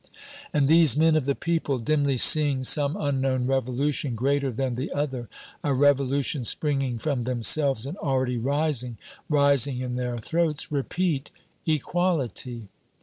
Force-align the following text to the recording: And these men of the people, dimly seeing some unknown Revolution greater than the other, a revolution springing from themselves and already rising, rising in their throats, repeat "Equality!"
And 0.51 0.67
these 0.67 0.97
men 0.97 1.15
of 1.15 1.25
the 1.27 1.35
people, 1.35 1.77
dimly 1.77 2.17
seeing 2.17 2.63
some 2.63 2.97
unknown 2.97 3.45
Revolution 3.45 4.15
greater 4.15 4.49
than 4.51 4.73
the 4.73 4.91
other, 4.91 5.29
a 5.63 5.75
revolution 5.75 6.43
springing 6.43 6.97
from 6.97 7.23
themselves 7.25 7.85
and 7.85 7.97
already 7.97 8.39
rising, 8.39 8.97
rising 9.29 9.79
in 9.81 9.93
their 9.97 10.17
throats, 10.17 10.71
repeat 10.71 11.29
"Equality!" 11.67 12.67